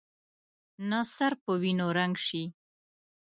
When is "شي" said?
2.27-2.43